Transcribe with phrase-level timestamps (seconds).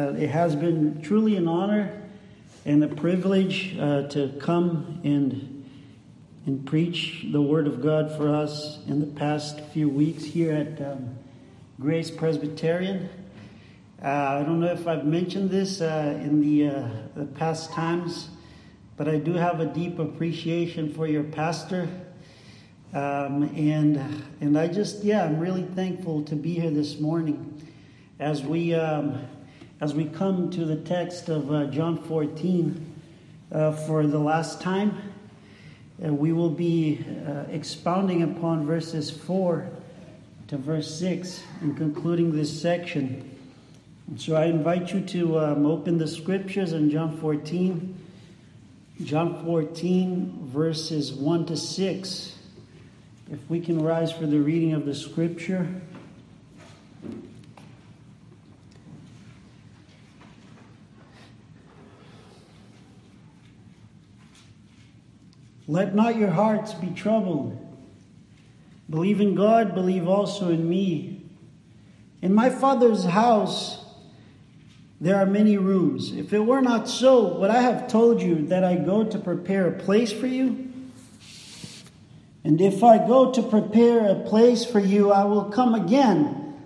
[0.00, 2.00] Uh, it has been truly an honor
[2.64, 5.64] and a privilege uh, to come and
[6.46, 10.80] and preach the Word of God for us in the past few weeks here at
[10.80, 11.16] um,
[11.80, 13.08] Grace Presbyterian.
[14.00, 18.28] Uh, I don't know if I've mentioned this uh, in the, uh, the past times,
[18.96, 21.88] but I do have a deep appreciation for your pastor.
[22.94, 27.60] Um, and and I just yeah I'm really thankful to be here this morning
[28.20, 29.26] as we um,
[29.80, 33.00] as we come to the text of uh, John 14
[33.52, 35.00] uh, for the last time,
[36.04, 39.68] uh, we will be uh, expounding upon verses 4
[40.48, 43.38] to verse 6 and concluding this section.
[44.16, 47.94] so I invite you to um, open the scriptures in John 14.
[49.04, 52.34] John 14, verses 1 to 6.
[53.30, 55.68] If we can rise for the reading of the scripture.
[65.68, 67.56] Let not your hearts be troubled.
[68.88, 71.22] Believe in God, believe also in me.
[72.22, 73.84] In my Father's house
[75.00, 76.10] there are many rooms.
[76.10, 79.68] If it were not so, would I have told you that I go to prepare
[79.68, 80.72] a place for you?
[82.42, 86.56] And if I go to prepare a place for you, I will come again,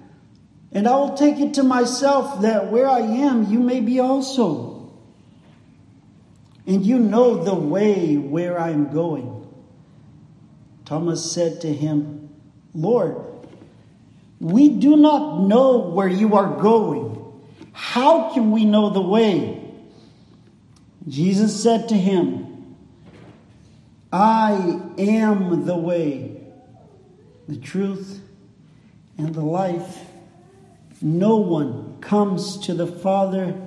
[0.70, 4.71] and I will take it to myself that where I am, you may be also
[6.66, 9.46] and you know the way where I am going.
[10.84, 12.30] Thomas said to him,
[12.74, 13.16] Lord,
[14.40, 17.18] we do not know where you are going.
[17.72, 19.58] How can we know the way?
[21.08, 22.76] Jesus said to him,
[24.12, 26.42] I am the way,
[27.48, 28.20] the truth,
[29.16, 30.00] and the life.
[31.00, 33.60] No one comes to the Father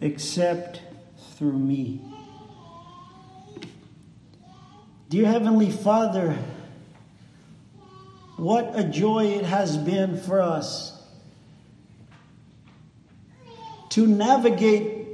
[0.00, 0.82] except
[1.36, 2.07] through me.
[5.10, 6.36] Dear Heavenly Father,
[8.36, 11.02] what a joy it has been for us
[13.88, 15.06] to navigate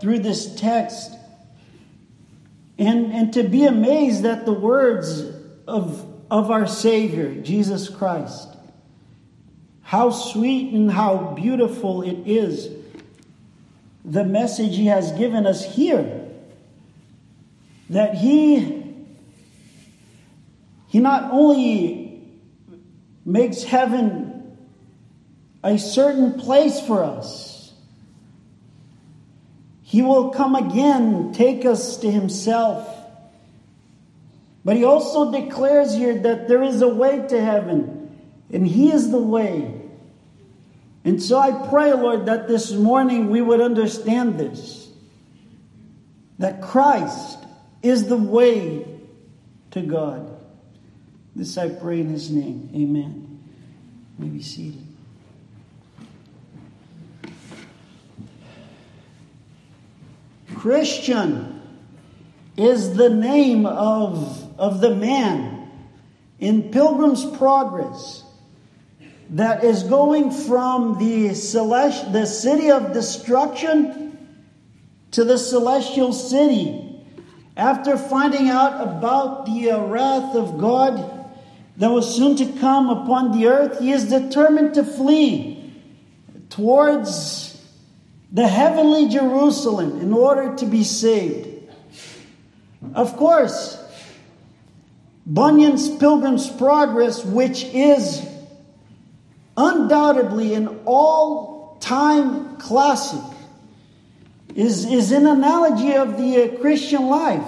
[0.00, 1.12] through this text
[2.76, 5.20] and, and to be amazed at the words
[5.68, 8.48] of, of our Savior, Jesus Christ.
[9.82, 12.70] How sweet and how beautiful it is,
[14.04, 16.23] the message He has given us here
[17.90, 18.82] that he
[20.88, 22.22] he not only
[23.24, 24.56] makes heaven
[25.62, 27.54] a certain place for us
[29.94, 32.88] he will come again take us to himself.
[34.64, 38.18] But he also declares here that there is a way to heaven
[38.52, 39.82] and he is the way.
[41.04, 44.88] And so i pray lord that this morning we would understand this
[46.40, 47.43] that christ
[47.84, 48.86] is the way
[49.72, 50.40] to God.
[51.36, 52.70] This I pray in his name.
[52.74, 53.42] Amen.
[54.18, 54.86] You may be seated.
[60.54, 61.60] Christian
[62.56, 65.70] is the name of, of the man
[66.38, 68.22] in Pilgrim's Progress
[69.30, 74.16] that is going from the, celest- the city of destruction
[75.10, 76.83] to the celestial city
[77.56, 81.28] after finding out about the uh, wrath of God
[81.76, 85.72] that was soon to come upon the earth, he is determined to flee
[86.50, 87.60] towards
[88.32, 91.48] the heavenly Jerusalem in order to be saved.
[92.94, 93.80] Of course,
[95.26, 98.28] Bunyan's Pilgrim's Progress, which is
[99.56, 103.20] undoubtedly an all time classic,
[104.54, 107.46] is, is an analogy of the uh, Christian life.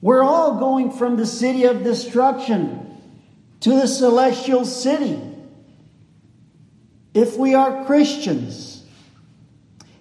[0.00, 2.98] We're all going from the city of destruction
[3.60, 5.20] to the celestial city
[7.14, 8.84] if we are Christians.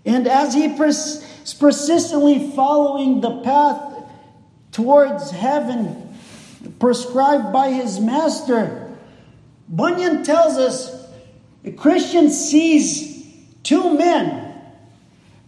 [0.05, 1.23] And as he pers-
[1.59, 4.03] persistently following the path
[4.71, 6.17] towards heaven
[6.79, 8.97] prescribed by his master,
[9.67, 11.05] Bunyan tells us
[11.63, 13.23] a Christian sees
[13.61, 14.40] two men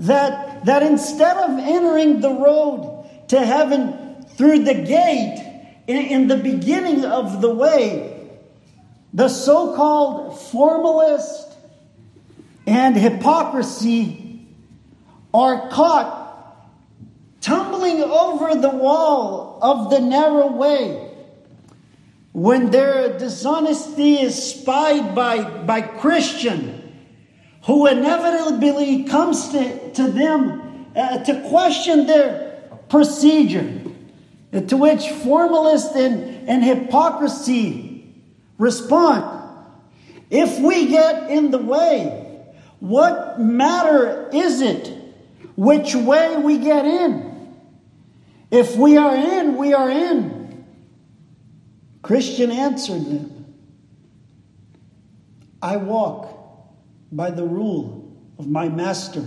[0.04, 5.40] that, that instead of entering the road to heaven through the gate
[5.88, 8.30] in, in the beginning of the way,
[9.14, 11.56] the so called formalist
[12.68, 14.46] and hypocrisy
[15.34, 16.22] are caught
[17.40, 21.12] tumbling over the wall of the narrow way.
[22.34, 26.83] When their dishonesty is spied by, by Christian
[27.66, 33.82] who inevitably comes to, to them uh, to question their procedure,
[34.52, 38.14] to which formalists and, and hypocrisy
[38.58, 39.42] respond.
[40.30, 42.44] If we get in the way,
[42.80, 44.92] what matter is it
[45.56, 47.56] which way we get in?
[48.52, 50.66] If we are in, we are in.
[52.02, 53.46] Christian answered them
[55.62, 56.43] I walk
[57.16, 59.26] by the rule of my master.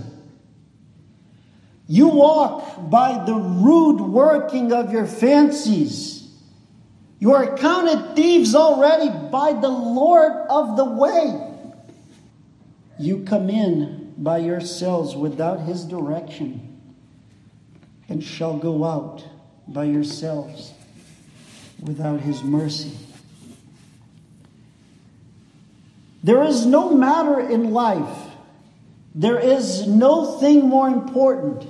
[1.88, 6.28] You walk by the rude working of your fancies.
[7.18, 11.54] You are counted thieves already by the Lord of the way.
[12.98, 16.80] You come in by yourselves without his direction,
[18.08, 19.24] and shall go out
[19.68, 20.72] by yourselves
[21.80, 22.96] without his mercy.
[26.26, 28.18] There is no matter in life,
[29.14, 31.64] there is no thing more important,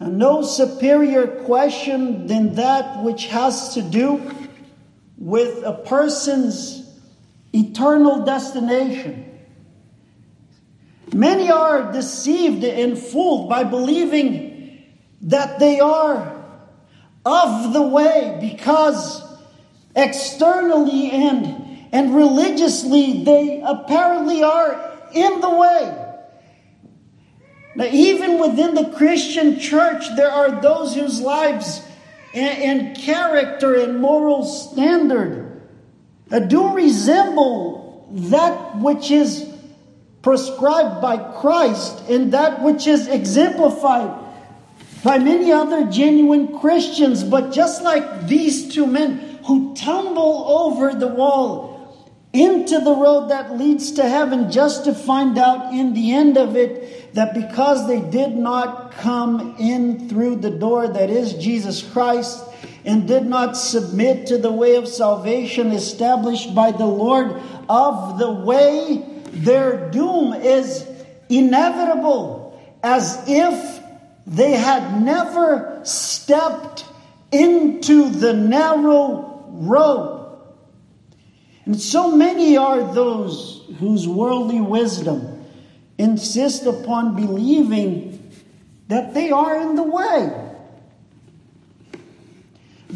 [0.00, 4.28] and no superior question than that which has to do
[5.16, 6.82] with a person's
[7.52, 9.38] eternal destination.
[11.12, 14.82] Many are deceived and fooled by believing
[15.22, 16.44] that they are
[17.24, 19.22] of the way because
[19.94, 21.63] externally and,
[21.94, 26.00] and religiously they apparently are in the way.
[27.76, 31.80] Now, even within the Christian church, there are those whose lives
[32.34, 35.62] and, and character and moral standard
[36.32, 39.48] uh, do resemble that which is
[40.20, 44.20] prescribed by Christ and that which is exemplified
[45.04, 47.22] by many other genuine Christians.
[47.22, 51.73] But just like these two men who tumble over the wall
[52.34, 56.56] into the road that leads to heaven, just to find out in the end of
[56.56, 62.44] it that because they did not come in through the door that is Jesus Christ,
[62.84, 68.30] and did not submit to the way of salvation established by the Lord of the
[68.30, 70.86] way, their doom is
[71.28, 73.80] inevitable, as if
[74.26, 76.84] they had never stepped
[77.30, 80.23] into the narrow road.
[81.66, 85.46] And so many are those whose worldly wisdom
[85.96, 88.32] insist upon believing
[88.88, 90.40] that they are in the way.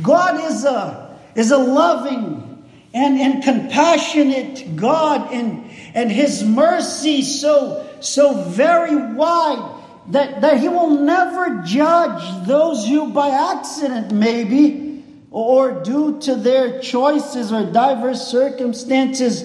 [0.02, 7.88] God is a, is a loving and, and compassionate God, and, and His mercy so,
[8.00, 14.87] so very wide that, that He will never judge those who, by accident maybe,
[15.30, 19.42] or due to their choices or diverse circumstances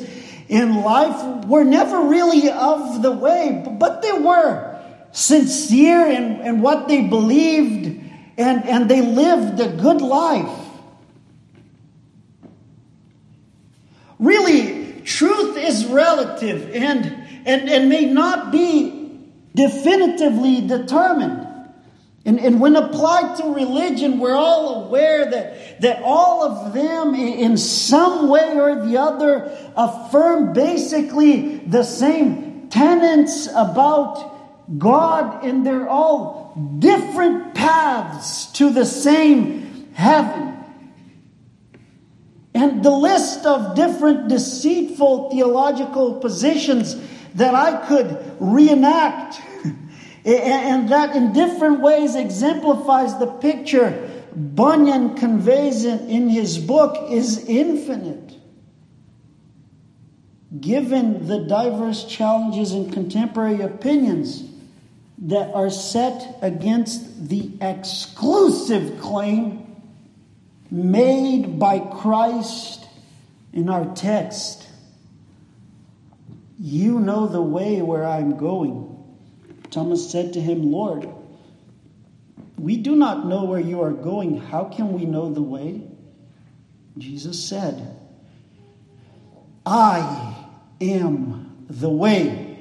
[0.48, 4.82] in life, were never really of the way, but they were
[5.12, 8.02] sincere in, in what they believed
[8.38, 10.60] and, and they lived a good life.
[14.20, 17.06] Really, truth is relative and,
[17.46, 19.20] and, and may not be
[19.54, 21.48] definitively determined.
[22.26, 27.58] And, and when applied to religion, we're all aware that, that all of them, in
[27.58, 36.78] some way or the other, affirm basically the same tenets about God, and they're all
[36.80, 40.58] different paths to the same heaven.
[42.56, 46.96] And the list of different deceitful theological positions
[47.36, 49.42] that I could reenact,
[50.26, 58.36] and that in different ways exemplifies the picture Bunyan conveys in his book, is infinite.
[60.60, 64.44] Given the diverse challenges and contemporary opinions
[65.20, 69.76] that are set against the exclusive claim
[70.72, 72.86] made by Christ
[73.52, 74.68] in our text.
[76.60, 78.93] You know the way where I'm going.
[79.74, 81.10] Thomas said to him, Lord,
[82.58, 84.38] we do not know where you are going.
[84.38, 85.82] How can we know the way?
[86.98, 87.98] Jesus said,
[89.66, 90.46] I
[90.80, 92.54] am the way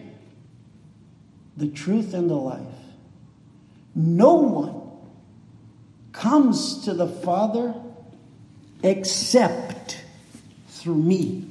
[1.56, 2.60] the truth, and the life.
[3.94, 4.80] No one
[6.12, 7.74] comes to the Father
[8.82, 10.02] except
[10.68, 11.48] through me.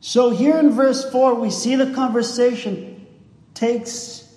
[0.00, 2.93] So here in verse 4, we see the conversation
[3.54, 4.28] takes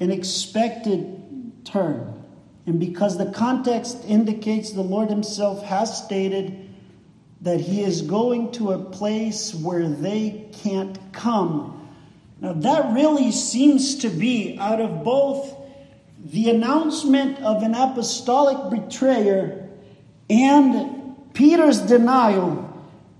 [0.00, 2.24] an expected turn.
[2.66, 6.68] And because the context indicates the Lord Himself has stated
[7.42, 11.82] that He is going to a place where they can't come
[12.42, 15.56] Now, that really seems to be out of both
[16.18, 19.68] the announcement of an apostolic betrayer
[20.28, 22.68] and Peter's denial,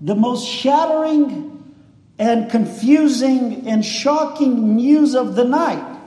[0.01, 1.52] the most shattering
[2.19, 5.99] and confusing and shocking news of the night.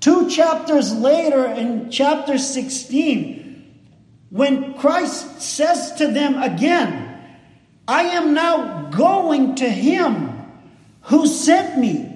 [0.00, 3.42] Two chapters later, in chapter 16,
[4.30, 7.08] when Christ says to them again,
[7.86, 10.32] I am now going to him
[11.02, 12.08] who sent me.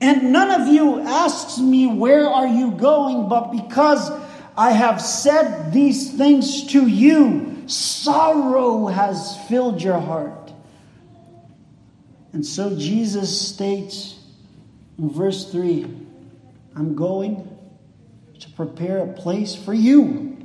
[0.00, 3.28] And none of you asks me, Where are you going?
[3.28, 4.10] But because
[4.56, 10.45] I have said these things to you, sorrow has filled your heart.
[12.36, 14.14] And so Jesus states
[14.98, 15.86] in verse 3
[16.74, 17.48] I'm going
[18.40, 20.36] to prepare a place for you,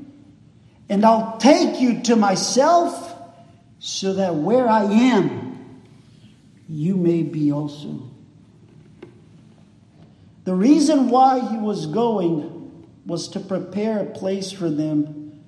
[0.88, 3.14] and I'll take you to myself
[3.80, 5.82] so that where I am,
[6.70, 8.10] you may be also.
[10.46, 15.44] The reason why he was going was to prepare a place for them,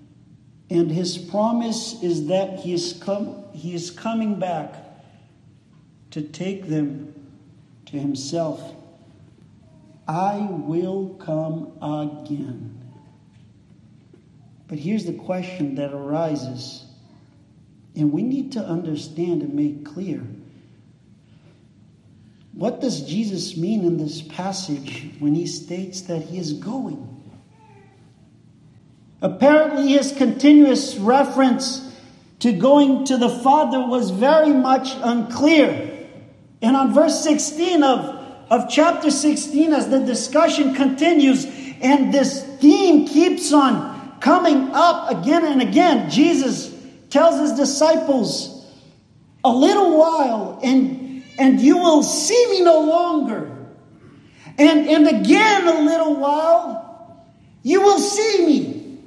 [0.70, 4.83] and his promise is that he is, com- he is coming back
[6.14, 7.12] to take them
[7.88, 8.76] to himself.
[10.08, 12.80] I will come again.
[14.68, 16.86] But here's the question that arises,
[17.96, 20.22] and we need to understand and make clear.
[22.52, 27.10] What does Jesus mean in this passage when he states that he is going?
[29.20, 31.92] Apparently, his continuous reference
[32.42, 35.90] to going to the Father was very much unclear.
[36.64, 41.46] And on verse 16 of, of chapter 16, as the discussion continues,
[41.82, 46.74] and this theme keeps on coming up again and again, Jesus
[47.10, 48.66] tells his disciples,
[49.44, 51.04] A little while, and
[51.38, 53.50] and you will see me no longer.
[54.58, 57.26] And, and again, a little while,
[57.64, 59.00] you will see me.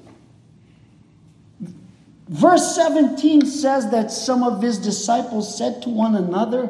[2.29, 6.69] Verse 17 says that some of his disciples said to one another,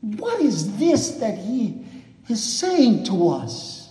[0.00, 1.84] What is this that he
[2.28, 3.90] is saying to us?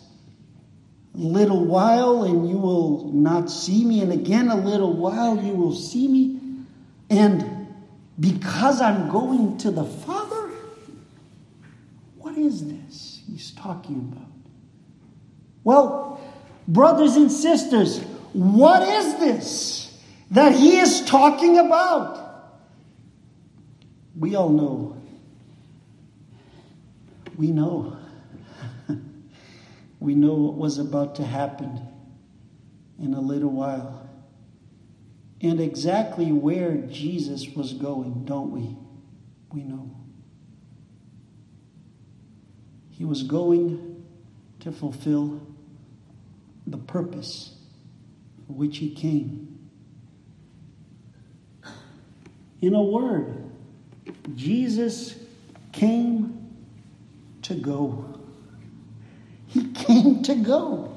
[1.15, 5.53] A little while, and you will not see me, and again, a little while, you
[5.53, 6.39] will see me.
[7.09, 7.67] And
[8.19, 10.49] because I'm going to the Father,
[12.19, 14.27] What is this he's talking about?
[15.63, 16.21] Well,
[16.67, 18.01] brothers and sisters,
[18.33, 19.97] what is this
[20.31, 22.59] that he is talking about?
[24.17, 24.98] We all know.
[27.39, 27.95] We know.
[30.01, 31.79] we know what was about to happen
[33.01, 34.09] in a little while.
[35.39, 38.75] And exactly where Jesus was going, don't we?
[39.53, 39.89] We know.
[42.89, 44.03] He was going
[44.59, 45.41] to fulfill
[46.67, 47.55] the purpose
[48.45, 49.69] for which he came.
[52.61, 53.49] In a word,
[54.35, 55.15] Jesus
[55.71, 56.38] came
[57.49, 58.05] to go.
[59.47, 60.95] He came to go.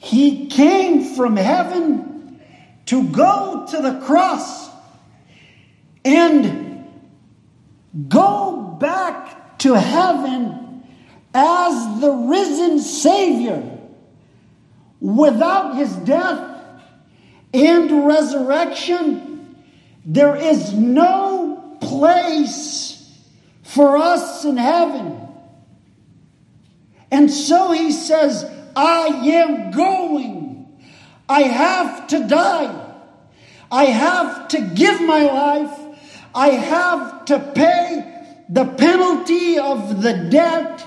[0.00, 2.40] He came from heaven
[2.86, 4.68] to go to the cross
[6.04, 6.84] and
[8.08, 10.82] go back to heaven
[11.32, 13.78] as the risen Savior
[15.00, 16.64] without his death
[17.54, 19.56] and resurrection,
[20.04, 22.88] there is no place
[23.62, 25.27] for us in heaven.
[27.10, 28.44] And so he says,
[28.76, 30.78] I am going.
[31.28, 32.84] I have to die.
[33.70, 35.98] I have to give my life.
[36.34, 38.14] I have to pay
[38.48, 40.84] the penalty of the debt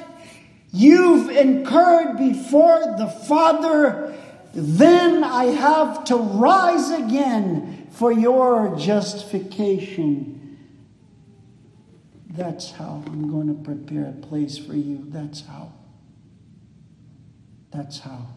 [0.72, 4.16] you've incurred before the Father,
[4.54, 10.38] then I have to rise again for your justification.
[12.30, 15.06] That's how I'm going to prepare a place for you.
[15.10, 15.74] That's how.
[17.72, 18.28] That's how.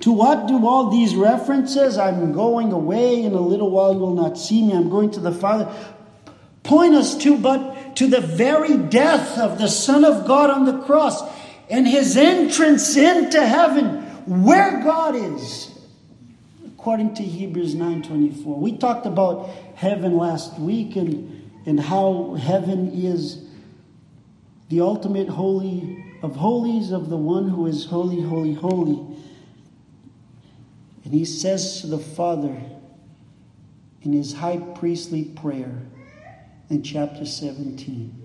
[0.00, 1.96] To what do all these references?
[1.96, 4.72] I'm going away, in a little while you will not see me.
[4.72, 5.72] I'm going to the Father.
[6.62, 10.78] Point us to but to the very death of the Son of God on the
[10.84, 11.22] cross
[11.70, 14.02] and his entrance into heaven,
[14.44, 15.70] where God is,
[16.66, 18.60] according to Hebrews 9:24.
[18.60, 23.44] We talked about heaven last week and, and how heaven is
[24.68, 29.16] the ultimate holy of holies of the one who is holy, holy, holy.
[31.04, 32.60] And he says to the Father
[34.02, 35.82] in his high priestly prayer,
[36.68, 38.22] in chapter 17.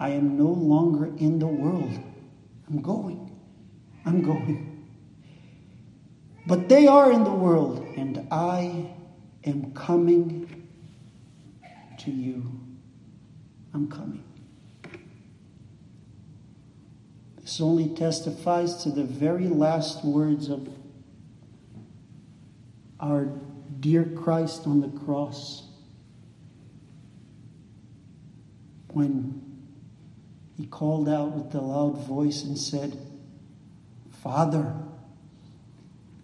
[0.00, 1.98] I am no longer in the world.
[2.68, 3.36] I'm going.
[4.04, 4.86] I'm going.
[6.46, 8.94] But they are in the world, and I
[9.44, 10.66] am coming
[11.98, 12.50] to you.
[13.74, 14.27] I'm coming.
[17.48, 20.68] This only testifies to the very last words of
[23.00, 23.24] our
[23.80, 25.66] dear Christ on the cross.
[28.88, 29.40] When
[30.58, 32.98] he called out with a loud voice and said,
[34.22, 34.74] Father,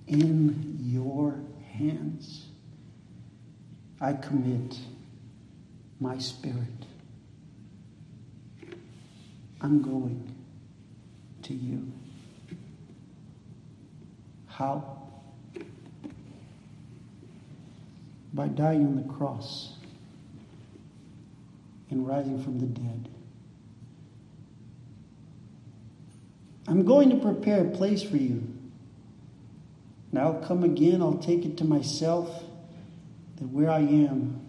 [0.06, 1.40] in your
[1.72, 2.48] hands
[3.98, 4.78] I commit
[5.98, 6.84] my spirit.
[9.62, 10.33] I'm going
[11.44, 11.92] to you.
[14.46, 15.02] How?
[18.32, 19.74] By dying on the cross
[21.90, 23.08] and rising from the dead.
[26.66, 28.42] I'm going to prepare a place for you.
[30.10, 32.42] And I'll come again, I'll take it to myself,
[33.36, 34.40] that where I am,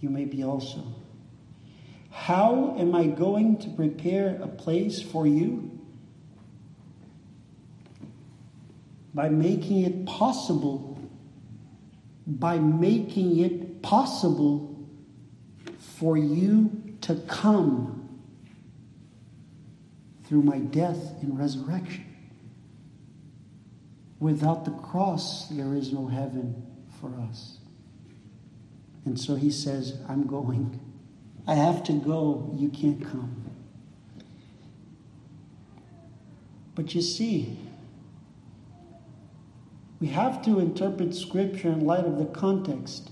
[0.00, 0.84] you may be also.
[2.10, 5.77] How am I going to prepare a place for you?
[9.18, 10.96] By making it possible,
[12.24, 14.78] by making it possible
[15.96, 18.20] for you to come
[20.22, 22.04] through my death and resurrection.
[24.20, 26.64] Without the cross, there is no heaven
[27.00, 27.58] for us.
[29.04, 30.78] And so he says, I'm going.
[31.44, 32.54] I have to go.
[32.56, 33.50] You can't come.
[36.76, 37.58] But you see,
[40.00, 43.10] we have to interpret Scripture in light of the context.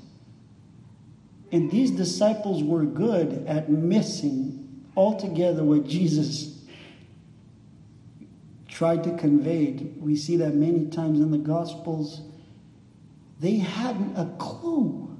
[1.50, 6.61] And these disciples were good at missing altogether what Jesus
[8.68, 9.72] tried to convey.
[9.99, 12.22] We see that many times in the Gospels.
[13.40, 15.16] They hadn't a clue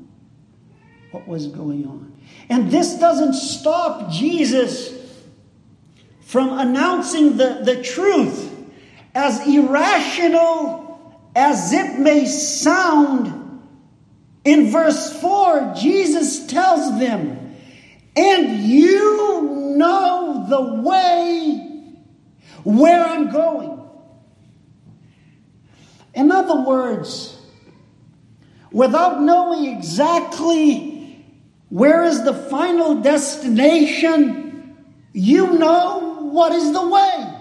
[1.11, 2.13] what was going on.
[2.49, 4.95] And this doesn't stop Jesus
[6.21, 8.53] from announcing the, the truth,
[9.15, 10.86] as irrational
[11.37, 13.61] as it may sound.
[14.45, 17.55] In verse 4, Jesus tells them,
[18.17, 21.93] And you know the way
[22.65, 23.79] where I'm going.
[26.15, 27.39] In other words,
[28.73, 31.23] without knowing exactly
[31.69, 37.33] where is the final destination, you know what is the way.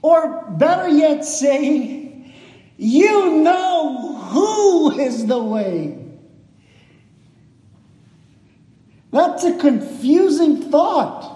[0.00, 2.01] Or better yet, saying,
[2.82, 5.96] you know who is the way.
[9.12, 11.28] That's a confusing thought.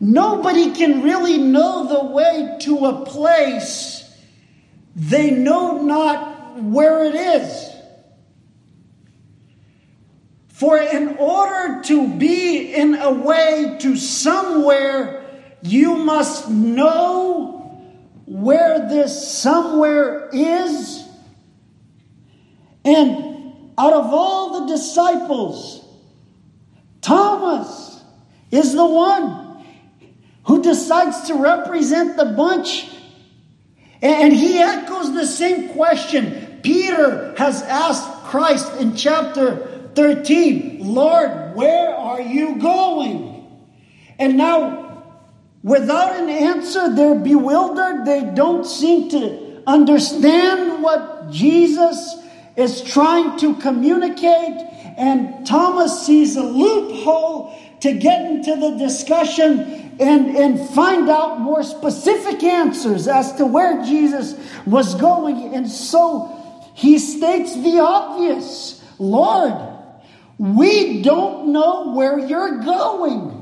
[0.00, 4.12] Nobody can really know the way to a place
[4.96, 7.70] they know not where it is.
[10.48, 15.24] For in order to be in a way to somewhere,
[15.62, 17.61] you must know
[18.32, 21.06] where this somewhere is.
[22.82, 25.84] And out of all the disciples,
[27.02, 28.02] Thomas
[28.50, 29.64] is the one
[30.46, 32.88] who decides to represent the bunch.
[34.00, 41.94] And he echoes the same question Peter has asked Christ in chapter 13 Lord, where
[41.94, 43.68] are you going?
[44.18, 44.81] And now,
[45.62, 48.04] without an answer, they're bewildered.
[48.04, 52.16] They don't seem to understand what Jesus
[52.56, 54.68] is trying to communicate.
[54.96, 61.62] And Thomas sees a loophole to get into the discussion and, and find out more
[61.62, 64.34] specific answers as to where Jesus
[64.66, 65.54] was going.
[65.54, 66.28] And so
[66.74, 69.54] he states the obvious Lord,
[70.38, 73.41] we don't know where you're going.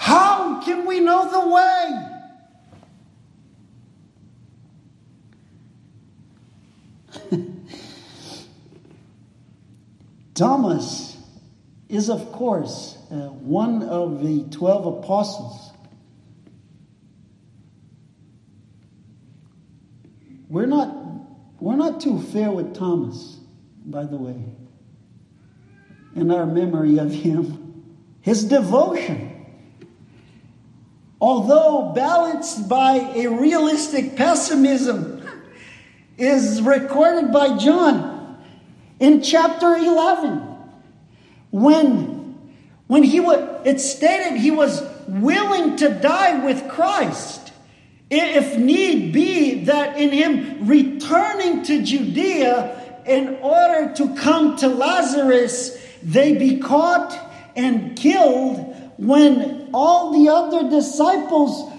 [0.00, 1.46] How can we know the
[7.30, 7.42] way?
[10.34, 11.18] Thomas
[11.90, 15.70] is, of course, uh, one of the 12 apostles.
[20.48, 20.96] We're not,
[21.60, 23.36] we're not too fair with Thomas,
[23.84, 24.42] by the way,
[26.16, 27.84] in our memory of him.
[28.22, 29.39] His devotion,
[31.20, 35.20] although balanced by a realistic pessimism,
[36.20, 38.38] is recorded by John
[39.00, 40.46] in chapter 11
[41.50, 42.38] when,
[42.86, 47.52] when he was, it stated he was willing to die with Christ,
[48.10, 55.80] if need be, that in him returning to Judea in order to come to Lazarus,
[56.02, 57.18] they be caught
[57.56, 58.69] and killed
[59.00, 61.72] when all the other disciples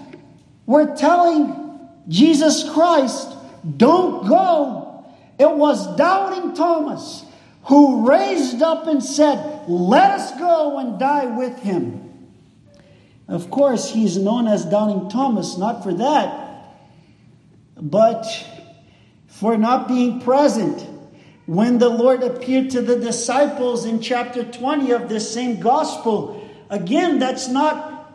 [0.66, 3.28] were telling Jesus Christ,
[3.76, 5.04] Don't go.
[5.38, 7.24] It was doubting Thomas
[7.64, 12.02] who raised up and said, Let us go and die with him.
[13.28, 16.74] Of course, he's known as Doubting Thomas, not for that,
[17.76, 18.26] but
[19.26, 20.86] for not being present
[21.46, 26.41] when the Lord appeared to the disciples in chapter 20 of this same gospel.
[26.72, 28.10] Again, that's not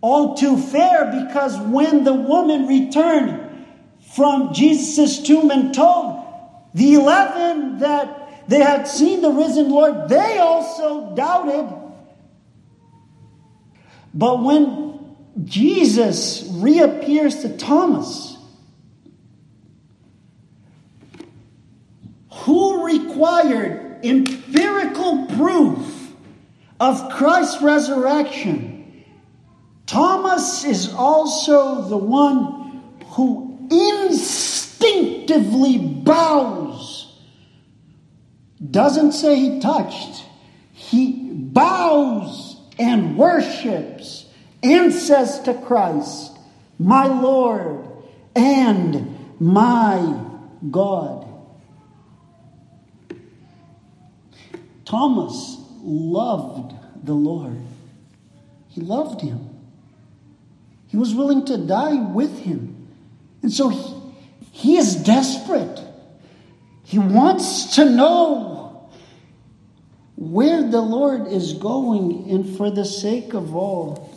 [0.00, 3.66] all too fair because when the woman returned
[4.14, 6.24] from Jesus' tomb and told
[6.72, 11.68] the eleven that they had seen the risen Lord, they also doubted.
[14.14, 18.36] But when Jesus reappears to Thomas,
[22.30, 26.05] who required empirical proof
[26.78, 29.04] of Christ's resurrection,
[29.86, 37.14] Thomas is also the one who instinctively bows.
[38.70, 40.24] Doesn't say he touched,
[40.72, 44.26] he bows and worships
[44.62, 46.36] and says to Christ,
[46.78, 47.86] My Lord
[48.34, 50.20] and my
[50.70, 51.22] God.
[54.84, 57.58] Thomas loved the Lord.
[58.68, 59.48] He loved him.
[60.88, 62.88] He was willing to die with him.
[63.42, 63.94] And so he,
[64.50, 65.80] he is desperate.
[66.84, 68.90] He wants to know
[70.16, 74.10] where the Lord is going, and for the sake of all,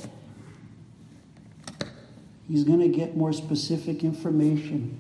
[2.48, 4.98] he's going to get more specific information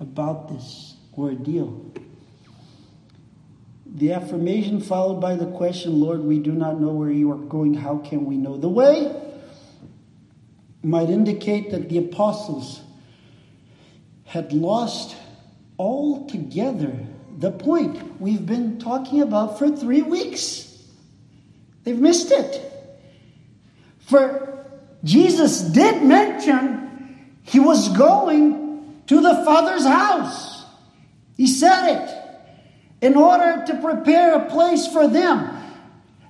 [0.00, 1.92] about this ordeal.
[3.94, 7.74] The affirmation followed by the question, Lord, we do not know where you are going.
[7.74, 9.14] How can we know the way?
[10.82, 12.80] Might indicate that the apostles
[14.24, 15.16] had lost
[15.78, 16.94] altogether
[17.38, 20.78] the point we've been talking about for three weeks.
[21.82, 22.66] They've missed it.
[23.98, 24.66] For
[25.02, 30.64] Jesus did mention he was going to the Father's house.
[31.36, 32.09] He said it
[33.00, 35.56] in order to prepare a place for them.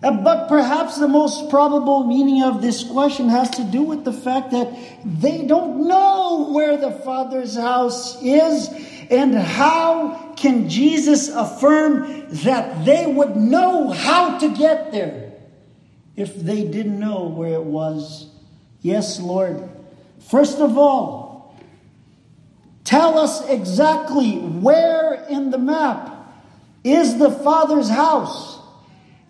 [0.02, 4.12] Uh, but perhaps the most probable meaning of this question has to do with the
[4.12, 4.72] fact that
[5.04, 8.68] they don't know where the Father's house is
[9.10, 15.32] and how can Jesus affirm that they would know how to get there
[16.16, 18.30] if they didn't know where it was?
[18.80, 19.68] Yes, Lord.
[20.20, 21.58] First of all,
[22.84, 26.19] tell us exactly where in the map
[26.84, 28.60] is the Father's house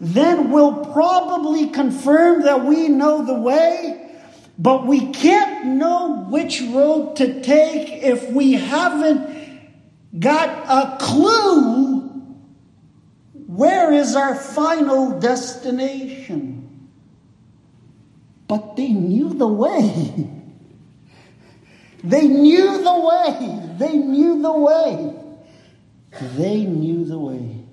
[0.01, 4.11] then we'll probably confirm that we know the way,
[4.59, 9.61] but we can't know which road to take if we haven't
[10.19, 12.01] got a clue
[13.47, 16.89] where is our final destination.
[18.49, 20.31] But they knew the way.
[22.03, 23.77] They knew the way.
[23.77, 25.20] They knew the way.
[26.19, 27.65] They knew the way.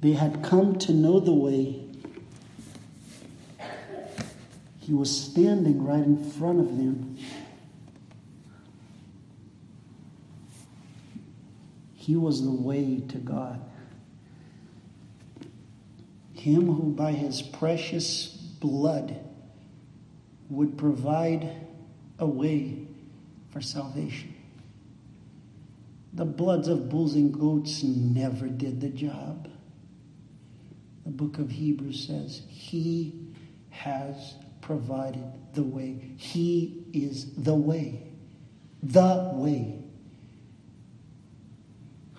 [0.00, 1.84] They had come to know the way.
[4.78, 7.18] He was standing right in front of them.
[11.94, 13.60] He was the way to God.
[16.32, 19.18] Him who by his precious blood
[20.48, 21.50] would provide
[22.18, 22.86] a way
[23.50, 24.37] for salvation.
[26.18, 29.48] The bloods of bulls and goats never did the job
[31.08, 33.14] the book of Hebrews says, He
[33.70, 35.98] has provided the way.
[36.18, 38.02] He is the way.
[38.82, 39.78] The way.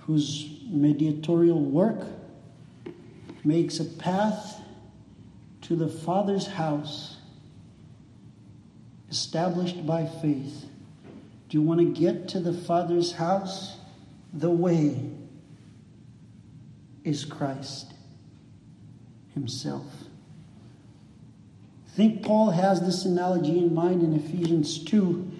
[0.07, 2.03] Whose mediatorial work
[3.43, 4.59] makes a path
[5.61, 7.17] to the Father's house
[9.11, 10.65] established by faith.
[11.47, 13.78] Do you want to get to the Father's house?
[14.33, 15.09] The way
[17.03, 17.93] is Christ
[19.33, 19.85] himself.
[21.87, 25.31] I think Paul has this analogy in mind in Ephesians 2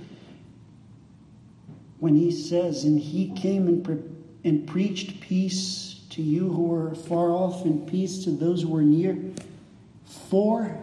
[2.00, 4.04] when he says, And he came and, pre-
[4.44, 8.82] and preached peace to you who are far off, and peace to those who are
[8.82, 9.18] near.
[10.30, 10.76] For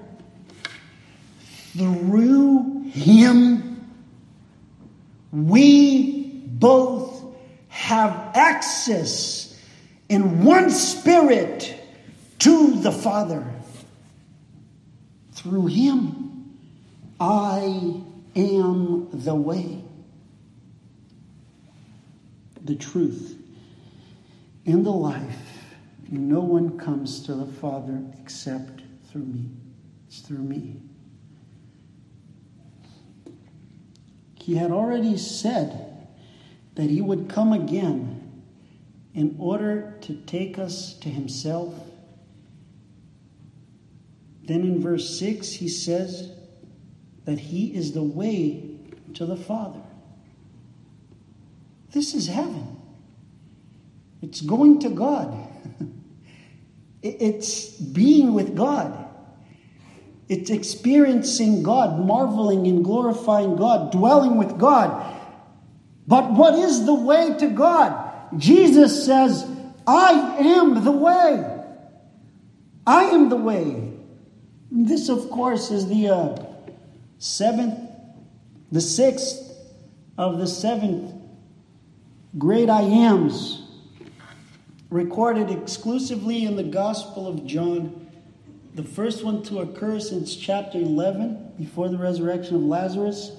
[1.77, 3.90] through him
[5.33, 7.06] we both
[7.87, 9.57] have access
[10.09, 11.72] in one spirit
[12.40, 13.46] to the Father.
[15.35, 16.59] Through him
[17.20, 18.03] I
[18.35, 19.85] am the way,
[22.61, 23.40] the truth,
[24.66, 25.77] and the life.
[26.11, 29.49] No one comes to the Father except through me.
[30.09, 30.81] It's through me.
[34.40, 35.96] He had already said
[36.77, 38.43] that he would come again
[39.15, 41.75] in order to take us to himself.
[44.45, 46.31] Then in verse 6, he says
[47.25, 48.79] that he is the way
[49.15, 49.81] to the Father.
[51.93, 52.77] This is heaven.
[54.23, 55.37] It's going to God.
[57.03, 59.07] It's being with God.
[60.29, 65.15] It's experiencing God, marveling and glorifying God, dwelling with God.
[66.07, 68.38] But what is the way to God?
[68.38, 69.49] Jesus says,
[69.87, 71.53] I am the way.
[72.87, 73.92] I am the way.
[74.71, 76.45] This, of course, is the uh,
[77.19, 77.79] seventh,
[78.71, 79.53] the sixth
[80.19, 81.12] of the seventh
[82.38, 83.62] great I ams,
[84.90, 88.07] recorded exclusively in the Gospel of John
[88.75, 93.33] the first one to occur since chapter 11, before the resurrection of Lazarus.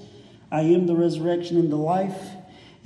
[0.52, 2.20] I am the resurrection and the life.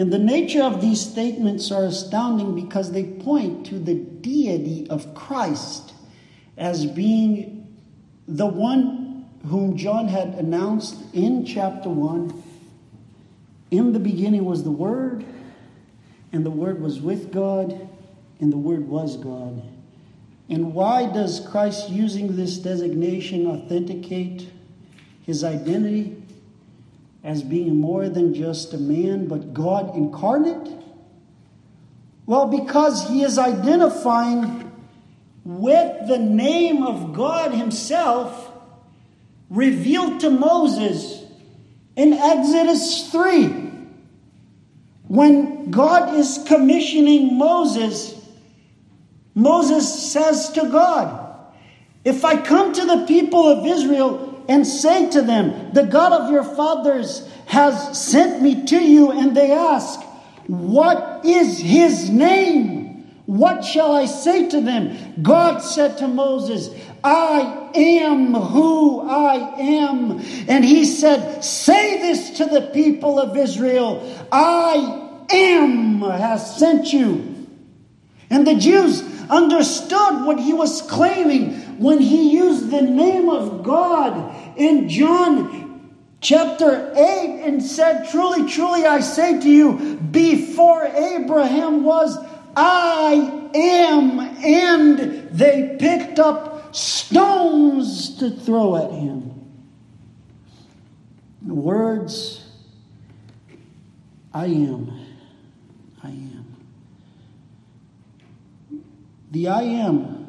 [0.02, 5.14] And the nature of these statements are astounding because they point to the deity of
[5.14, 5.94] Christ
[6.58, 7.78] as being
[8.28, 12.44] the one whom John had announced in chapter 1.
[13.70, 15.24] In the beginning was the Word,
[16.34, 17.88] and the Word was with God,
[18.40, 19.62] and the Word was God.
[20.50, 24.50] And why does Christ using this designation authenticate
[25.22, 26.21] his identity
[27.24, 30.72] as being more than just a man, but God incarnate?
[32.26, 34.72] Well, because he is identifying
[35.44, 38.52] with the name of God himself
[39.50, 41.24] revealed to Moses
[41.96, 43.70] in Exodus 3.
[45.08, 48.22] When God is commissioning Moses
[49.34, 51.36] Moses says to God,
[52.04, 56.30] If I come to the people of Israel and say to them, The God of
[56.30, 60.02] your fathers has sent me to you, and they ask,
[60.48, 63.10] What is his name?
[63.26, 65.22] What shall I say to them?
[65.22, 66.70] God said to Moses,
[67.02, 70.20] I am who I am.
[70.50, 77.48] And he said, Say this to the people of Israel I am has sent you.
[78.30, 84.41] And the Jews understood what he was claiming when he used the name of God
[84.58, 85.62] in John
[86.22, 92.18] chapter 8 and said, Truly, truly, I say to you, before Abraham was,
[92.56, 94.20] I am.
[94.20, 99.30] And they picked up stones to throw at him.
[101.42, 102.46] The words,
[104.34, 104.92] I am.
[106.04, 106.56] I am.
[109.32, 110.21] The I am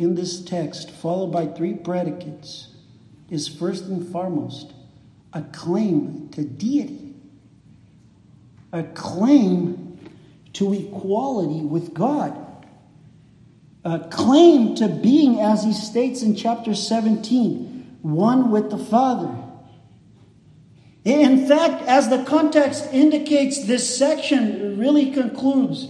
[0.00, 2.68] in this text, followed by three predicates,
[3.28, 4.72] is first and foremost
[5.32, 7.14] a claim to deity,
[8.72, 9.98] a claim
[10.54, 12.34] to equality with God,
[13.84, 19.36] a claim to being, as he states in chapter 17, one with the Father.
[21.04, 25.88] In fact, as the context indicates, this section really concludes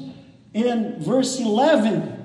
[0.53, 2.19] in verse 11.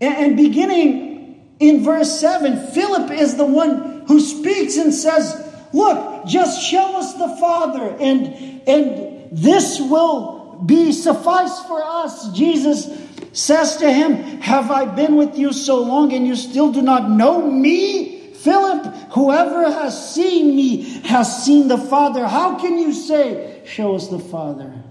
[0.00, 6.62] And beginning in verse 7, Philip is the one who speaks and says, Look, just
[6.62, 8.26] show us the Father, and,
[8.66, 12.32] and this will be suffice for us.
[12.32, 12.88] Jesus
[13.32, 17.10] says to him, Have I been with you so long and you still do not
[17.10, 18.32] know me?
[18.34, 22.26] Philip, whoever has seen me has seen the Father.
[22.26, 24.82] How can you say, Show us the Father?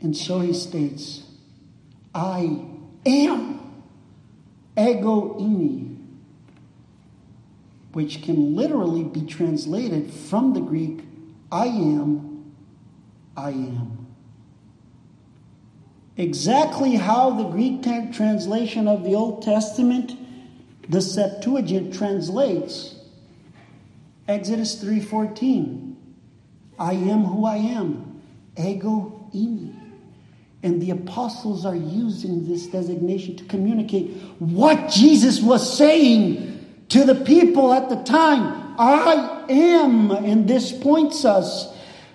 [0.00, 1.23] And so he states,
[2.14, 2.64] I
[3.04, 3.60] am
[4.78, 5.96] ego eimi,
[7.92, 11.00] which can literally be translated from the Greek,
[11.50, 12.54] I am,
[13.36, 14.06] I am.
[16.16, 20.16] Exactly how the Greek translation of the Old Testament,
[20.88, 22.94] the Septuagint translates
[24.28, 25.96] Exodus 3:14.
[26.78, 28.22] I am who I am.
[28.56, 29.83] ego eimi.
[30.64, 37.14] And the apostles are using this designation to communicate what Jesus was saying to the
[37.14, 38.74] people at the time.
[38.78, 40.10] I am.
[40.10, 41.68] And this points us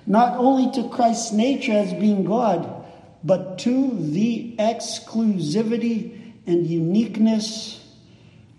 [0.07, 2.85] not only to Christ's nature as being God,
[3.23, 7.85] but to the exclusivity and uniqueness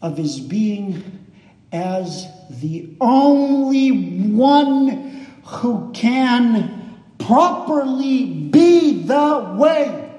[0.01, 1.27] of his being
[1.73, 6.80] as the only one who can
[7.21, 10.13] properly be the way.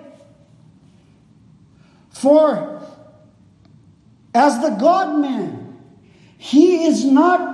[2.11, 2.81] For
[4.33, 5.79] as the God man,
[6.37, 7.51] he is not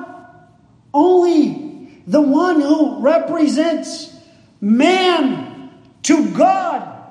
[0.94, 4.16] only the one who represents
[4.62, 5.72] man
[6.04, 7.04] to God,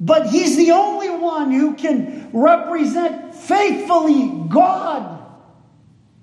[0.00, 5.24] but he's the only one who can represent faithfully God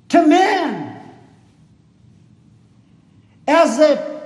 [0.09, 1.01] to man.
[3.47, 4.18] As a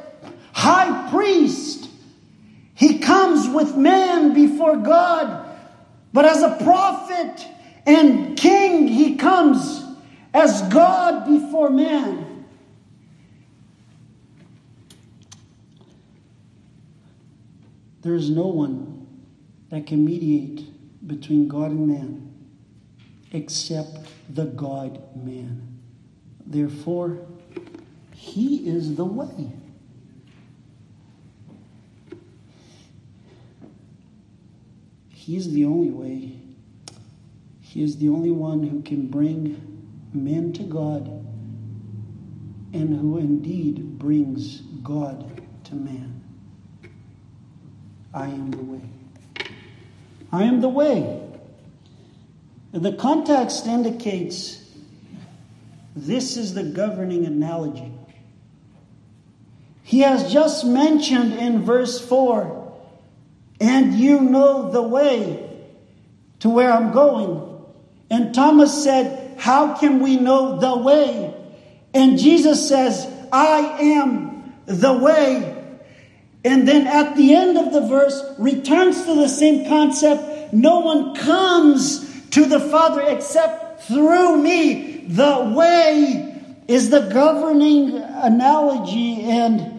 [0.64, 1.90] high priest,
[2.74, 5.50] he comes with man before God.
[6.14, 7.46] But as a prophet
[7.86, 9.84] and king, he comes
[10.34, 12.46] as God before man.
[18.02, 19.06] There is no one
[19.70, 20.66] that can mediate
[21.06, 22.34] between God and man
[23.34, 23.98] except
[24.30, 25.80] the God man.
[26.46, 27.18] Therefore,
[28.14, 29.52] He is the way.
[35.24, 36.38] He is the only way.
[37.62, 39.56] He is the only one who can bring
[40.12, 41.08] men to God
[42.74, 46.22] and who indeed brings God to man.
[48.14, 48.82] I am the way.
[50.30, 51.22] I am the way.
[52.74, 54.62] The context indicates
[55.96, 57.94] this is the governing analogy.
[59.84, 62.63] He has just mentioned in verse 4
[63.64, 65.50] and you know the way
[66.40, 67.64] to where I'm going.
[68.10, 71.34] And Thomas said, How can we know the way?
[71.94, 75.50] And Jesus says, I am the way.
[76.44, 81.16] And then at the end of the verse, returns to the same concept no one
[81.16, 85.06] comes to the Father except through me.
[85.08, 86.30] The way
[86.68, 89.73] is the governing analogy, and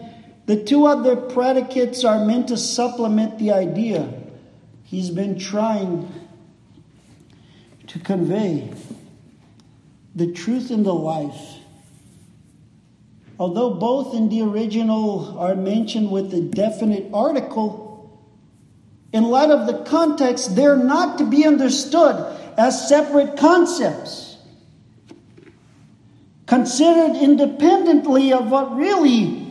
[0.45, 4.13] the two other predicates are meant to supplement the idea.
[4.83, 6.11] He's been trying
[7.87, 8.71] to convey
[10.13, 11.57] the truth and the life.
[13.39, 18.21] Although both in the original are mentioned with a definite article,
[19.11, 24.37] in light of the context, they're not to be understood as separate concepts
[26.45, 29.44] considered independently of what really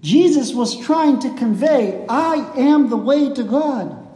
[0.00, 2.04] Jesus was trying to convey.
[2.08, 4.06] I am the way to God.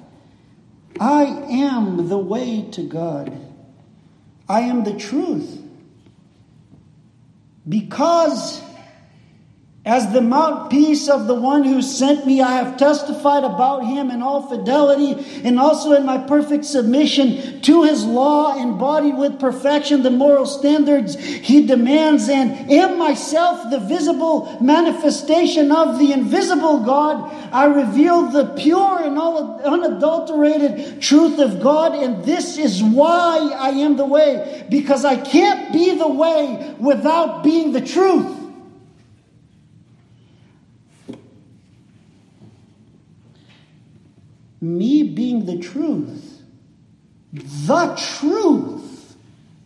[1.01, 3.37] I am the way to God.
[4.49, 5.61] I am the truth.
[7.69, 8.63] Because
[9.85, 14.23] as the mouthpiece of the one who sent me, I have testified about him in
[14.23, 20.11] all fidelity and also in my perfect submission to his law, embodied with perfection the
[20.11, 27.33] moral standards he demands, and am myself the visible manifestation of the invisible God.
[27.53, 33.97] I reveal the pure and unadulterated truth of God, and this is why I am
[33.97, 38.42] the way, because I can't be the way without being the truth.
[44.63, 46.41] Me being the truth,
[47.33, 49.17] the truth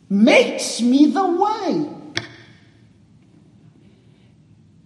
[0.09, 1.93] makes me the way.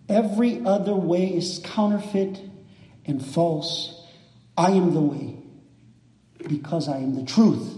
[0.08, 2.40] Every other way is counterfeit
[3.06, 4.04] and false.
[4.56, 5.36] I am the way
[6.48, 7.76] because I am the truth.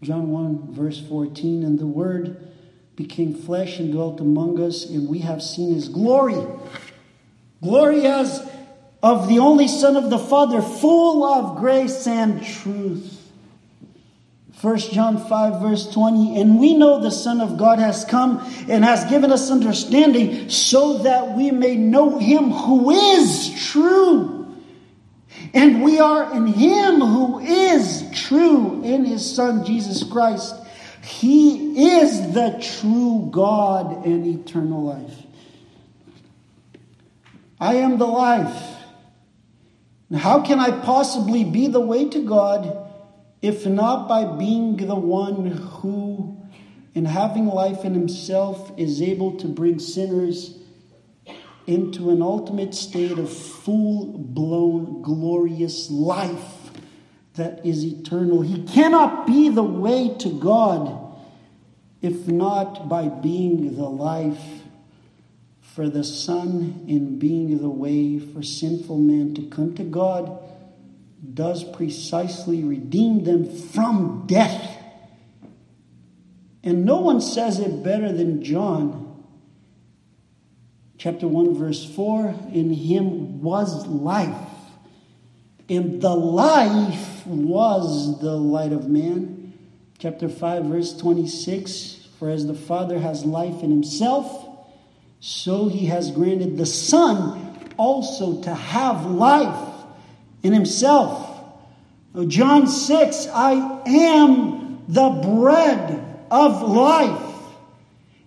[0.00, 2.48] John 1, verse 14, and the Word
[2.96, 6.44] became flesh and dwelt among us, and we have seen his glory.
[7.62, 8.51] Glory as
[9.02, 13.18] of the only Son of the Father, full of grace and truth.
[14.60, 16.40] 1 John 5, verse 20.
[16.40, 18.38] And we know the Son of God has come
[18.68, 24.38] and has given us understanding so that we may know him who is true.
[25.52, 30.54] And we are in him who is true, in his Son, Jesus Christ.
[31.02, 35.26] He is the true God and eternal life.
[37.60, 38.81] I am the life.
[40.12, 42.86] Now, how can I possibly be the way to God
[43.40, 46.38] if not by being the one who,
[46.94, 50.58] in having life in himself, is able to bring sinners
[51.66, 56.70] into an ultimate state of full blown, glorious life
[57.32, 58.42] that is eternal.
[58.42, 61.16] He cannot be the way to God
[62.02, 64.61] if not by being the life
[65.74, 70.38] for the Son in being the way for sinful men to come to God
[71.32, 74.78] does precisely redeem them from death.
[76.62, 79.24] And no one says it better than John.
[80.98, 84.36] Chapter 1, verse 4 In him was life,
[85.68, 89.58] and the life was the light of man.
[89.98, 94.41] Chapter 5, verse 26 For as the Father has life in himself,
[95.24, 99.70] so he has granted the Son also to have life
[100.42, 101.30] in himself.
[102.26, 107.36] John 6, I am the bread of life.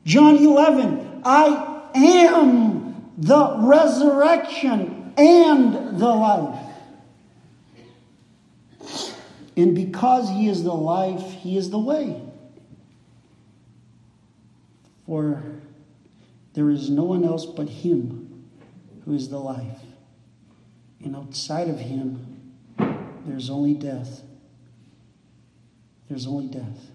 [0.05, 6.59] John 11, I am the resurrection and the life.
[9.57, 12.21] And because he is the life, he is the way.
[15.05, 15.43] For
[16.56, 18.45] there is no one else but him
[19.03, 19.82] who is the life.
[21.03, 22.53] And outside of him,
[23.26, 24.22] there's only death.
[26.10, 26.89] There's only death.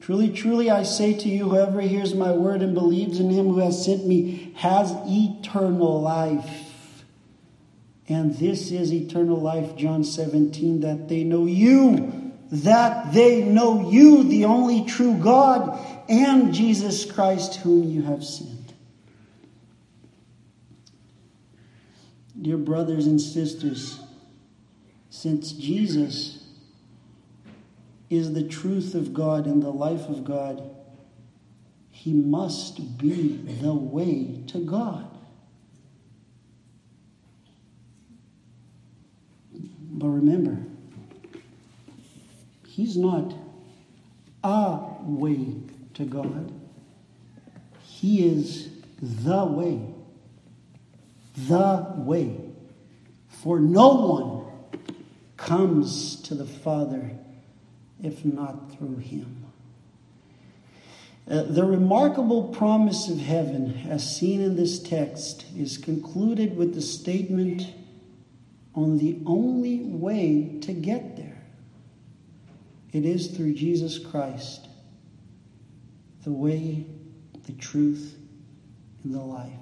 [0.00, 3.58] Truly, truly, I say to you, whoever hears my word and believes in him who
[3.58, 7.04] has sent me has eternal life.
[8.08, 14.24] And this is eternal life, John 17, that they know you, that they know you,
[14.24, 18.51] the only true God, and Jesus Christ, whom you have sent.
[22.42, 24.00] Dear brothers and sisters,
[25.10, 26.44] since Jesus
[28.10, 30.68] is the truth of God and the life of God,
[31.92, 35.08] he must be the way to God.
[39.92, 40.58] But remember,
[42.66, 43.32] he's not
[44.42, 45.58] a way
[45.94, 46.52] to God.
[47.84, 48.68] He is
[49.00, 49.91] the way
[51.36, 52.38] the way.
[53.28, 54.82] For no one
[55.36, 57.10] comes to the Father
[58.02, 59.46] if not through him.
[61.30, 66.82] Uh, the remarkable promise of heaven, as seen in this text, is concluded with the
[66.82, 67.72] statement
[68.74, 71.42] on the only way to get there.
[72.92, 74.68] It is through Jesus Christ,
[76.24, 76.86] the way,
[77.46, 78.16] the truth,
[79.04, 79.52] and the life.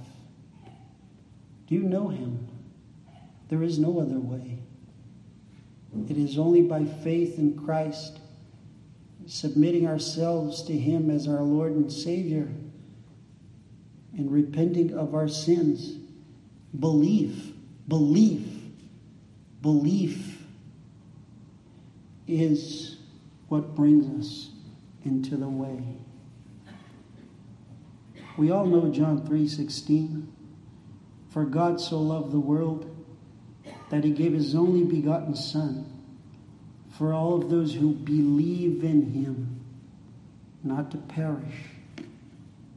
[1.71, 2.49] You know him?
[3.49, 4.59] There is no other way.
[6.09, 8.18] It is only by faith in Christ,
[9.27, 12.49] submitting ourselves to him as our Lord and Savior,
[14.16, 15.97] and repenting of our sins.
[16.79, 17.53] Belief,
[17.87, 18.47] belief,
[19.62, 20.43] belief
[22.27, 22.97] is
[23.49, 24.51] what brings us
[25.05, 25.83] into the way.
[28.37, 30.27] We all know John 3:16.
[31.31, 32.91] For God so loved the world
[33.91, 35.87] that he gave his only begotten Son
[36.99, 39.61] for all of those who believe in him,
[40.62, 41.55] not to perish.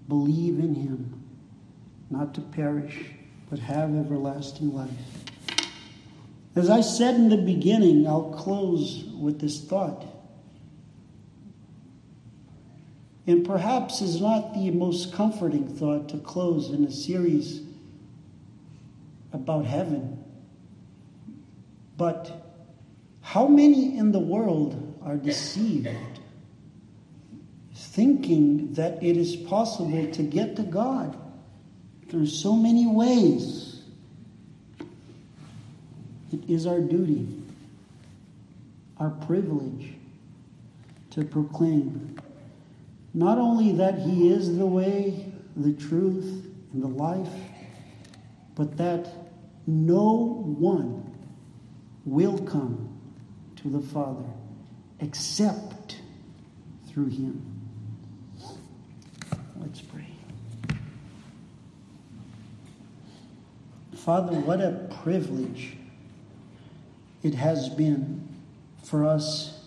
[0.08, 1.24] Believe in him,
[2.10, 3.12] not to perish,
[3.49, 4.89] but have everlasting life.
[6.56, 10.06] As I said in the beginning, I'll close with this thought.
[13.26, 17.62] And perhaps is not the most comforting thought to close in a series
[19.34, 20.24] about heaven.
[21.98, 22.32] But
[23.22, 25.90] how many in the world are deceived,
[27.74, 31.18] thinking that it is possible to get to God?
[32.08, 33.82] There's so many ways.
[36.32, 37.28] It is our duty,
[38.98, 39.94] our privilege
[41.12, 42.18] to proclaim
[43.14, 47.30] not only that He is the way, the truth, and the life,
[48.56, 49.08] but that
[49.66, 51.03] no one
[52.05, 52.89] will come
[53.57, 54.26] to the Father
[54.99, 55.99] except
[56.88, 57.41] through him.
[59.57, 60.07] Let's pray.
[63.95, 65.78] Father, what a privilege
[67.24, 68.28] it has been
[68.84, 69.64] for us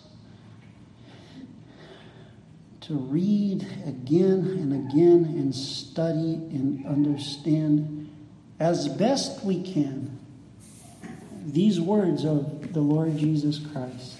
[2.81, 8.09] to read again and again and study and understand
[8.59, 10.17] as best we can
[11.45, 14.17] these words of the Lord Jesus Christ.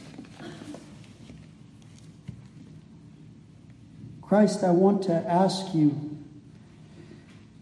[4.22, 6.18] Christ, I want to ask you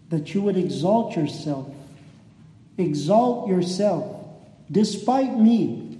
[0.09, 1.71] that you would exalt yourself.
[2.77, 4.25] Exalt yourself,
[4.69, 5.99] despite me,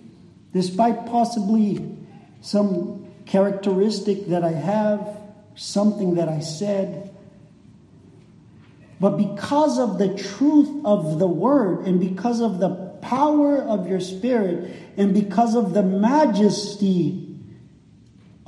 [0.54, 1.98] despite possibly
[2.42, 5.18] some characteristic that I have,
[5.56, 7.14] something that I said.
[9.00, 12.70] But because of the truth of the word and because of the
[13.02, 17.38] power of your spirit and because of the majesty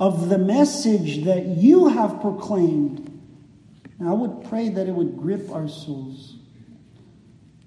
[0.00, 3.04] of the message that you have proclaimed,
[4.04, 6.36] I would pray that it would grip our souls,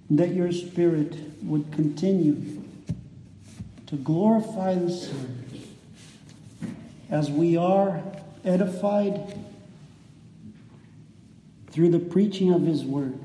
[0.10, 2.64] that your spirit would continue
[3.88, 5.44] to glorify the Son
[7.10, 8.02] as we are
[8.46, 9.38] edified
[11.72, 13.20] through the preaching of His Word.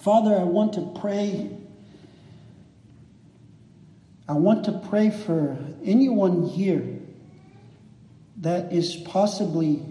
[0.00, 1.50] Father, I want to pray.
[4.28, 6.98] I want to pray for anyone here
[8.38, 9.82] that is possibly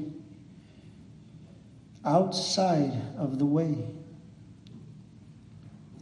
[2.06, 3.78] outside of the way.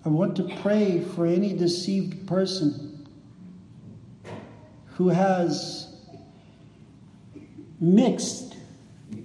[0.06, 3.08] I want to pray for any deceived person
[4.96, 5.94] who has
[7.80, 8.56] mixed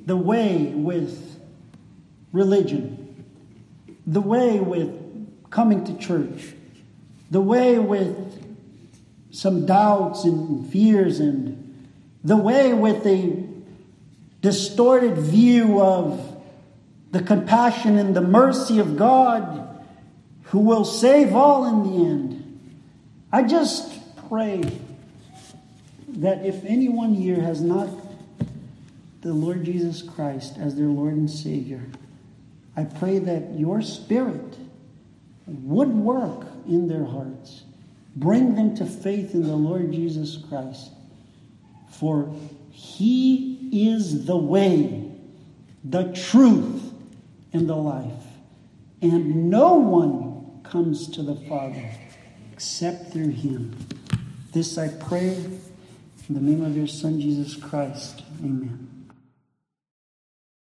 [0.06, 1.29] the way with
[2.32, 3.24] religion,
[4.06, 4.90] the way with
[5.50, 6.54] coming to church,
[7.30, 8.16] the way with
[9.30, 11.88] some doubts and fears, and
[12.24, 13.46] the way with a
[14.40, 16.42] distorted view of
[17.10, 19.66] the compassion and the mercy of God
[20.44, 22.60] who will save all in the end.
[23.32, 23.92] I just
[24.28, 24.62] pray
[26.08, 27.88] that if anyone here has not
[29.20, 31.82] the Lord Jesus Christ as their Lord and Savior,
[32.80, 34.56] I pray that your Spirit
[35.46, 37.64] would work in their hearts.
[38.16, 40.90] Bring them to faith in the Lord Jesus Christ.
[41.90, 42.34] For
[42.70, 45.12] he is the way,
[45.84, 46.94] the truth,
[47.52, 48.24] and the life.
[49.02, 51.84] And no one comes to the Father
[52.54, 53.76] except through him.
[54.52, 58.22] This I pray in the name of your Son, Jesus Christ.
[58.42, 58.89] Amen.